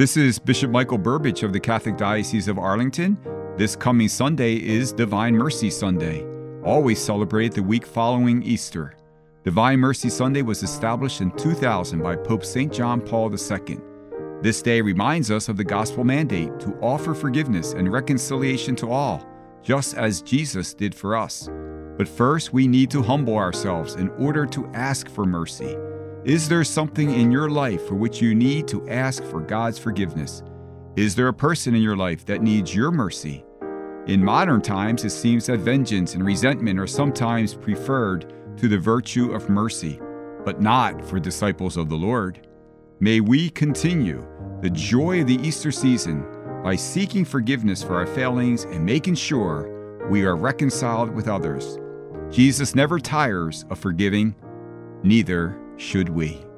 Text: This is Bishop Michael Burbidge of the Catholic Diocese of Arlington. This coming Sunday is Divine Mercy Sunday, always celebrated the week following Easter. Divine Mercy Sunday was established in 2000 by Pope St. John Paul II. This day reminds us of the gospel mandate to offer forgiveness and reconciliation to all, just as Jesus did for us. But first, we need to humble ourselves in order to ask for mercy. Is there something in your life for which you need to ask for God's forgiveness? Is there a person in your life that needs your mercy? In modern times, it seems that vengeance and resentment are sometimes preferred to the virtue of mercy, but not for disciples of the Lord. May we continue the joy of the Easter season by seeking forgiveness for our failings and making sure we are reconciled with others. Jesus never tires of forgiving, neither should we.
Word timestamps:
This 0.00 0.16
is 0.16 0.38
Bishop 0.38 0.70
Michael 0.70 0.98
Burbidge 0.98 1.42
of 1.42 1.52
the 1.52 1.60
Catholic 1.60 1.98
Diocese 1.98 2.48
of 2.48 2.58
Arlington. 2.58 3.18
This 3.58 3.76
coming 3.76 4.08
Sunday 4.08 4.54
is 4.54 4.94
Divine 4.94 5.34
Mercy 5.34 5.68
Sunday, 5.68 6.24
always 6.64 6.98
celebrated 6.98 7.52
the 7.52 7.62
week 7.62 7.84
following 7.84 8.42
Easter. 8.42 8.94
Divine 9.44 9.78
Mercy 9.78 10.08
Sunday 10.08 10.40
was 10.40 10.62
established 10.62 11.20
in 11.20 11.30
2000 11.32 12.02
by 12.02 12.16
Pope 12.16 12.46
St. 12.46 12.72
John 12.72 13.02
Paul 13.02 13.30
II. 13.30 13.78
This 14.40 14.62
day 14.62 14.80
reminds 14.80 15.30
us 15.30 15.50
of 15.50 15.58
the 15.58 15.64
gospel 15.64 16.02
mandate 16.02 16.58
to 16.60 16.78
offer 16.80 17.12
forgiveness 17.12 17.74
and 17.74 17.92
reconciliation 17.92 18.74
to 18.76 18.90
all, 18.90 19.28
just 19.62 19.98
as 19.98 20.22
Jesus 20.22 20.72
did 20.72 20.94
for 20.94 21.14
us. 21.14 21.50
But 21.98 22.08
first, 22.08 22.54
we 22.54 22.66
need 22.66 22.90
to 22.92 23.02
humble 23.02 23.36
ourselves 23.36 23.96
in 23.96 24.08
order 24.12 24.46
to 24.46 24.66
ask 24.68 25.10
for 25.10 25.26
mercy. 25.26 25.76
Is 26.24 26.50
there 26.50 26.64
something 26.64 27.10
in 27.14 27.32
your 27.32 27.48
life 27.48 27.86
for 27.88 27.94
which 27.94 28.20
you 28.20 28.34
need 28.34 28.68
to 28.68 28.86
ask 28.90 29.24
for 29.24 29.40
God's 29.40 29.78
forgiveness? 29.78 30.42
Is 30.94 31.14
there 31.14 31.28
a 31.28 31.32
person 31.32 31.74
in 31.74 31.80
your 31.80 31.96
life 31.96 32.26
that 32.26 32.42
needs 32.42 32.74
your 32.74 32.90
mercy? 32.90 33.42
In 34.06 34.22
modern 34.22 34.60
times, 34.60 35.02
it 35.06 35.10
seems 35.10 35.46
that 35.46 35.60
vengeance 35.60 36.14
and 36.14 36.22
resentment 36.22 36.78
are 36.78 36.86
sometimes 36.86 37.54
preferred 37.54 38.34
to 38.58 38.68
the 38.68 38.76
virtue 38.76 39.32
of 39.32 39.48
mercy, 39.48 39.98
but 40.44 40.60
not 40.60 41.02
for 41.06 41.18
disciples 41.18 41.78
of 41.78 41.88
the 41.88 41.96
Lord. 41.96 42.46
May 42.98 43.20
we 43.20 43.48
continue 43.48 44.22
the 44.60 44.68
joy 44.68 45.22
of 45.22 45.26
the 45.26 45.40
Easter 45.40 45.72
season 45.72 46.26
by 46.62 46.76
seeking 46.76 47.24
forgiveness 47.24 47.82
for 47.82 47.96
our 47.96 48.06
failings 48.06 48.64
and 48.64 48.84
making 48.84 49.14
sure 49.14 50.06
we 50.10 50.26
are 50.26 50.36
reconciled 50.36 51.14
with 51.14 51.28
others. 51.28 51.78
Jesus 52.28 52.74
never 52.74 52.98
tires 52.98 53.64
of 53.70 53.78
forgiving, 53.78 54.34
neither 55.02 55.58
should 55.80 56.10
we. 56.10 56.49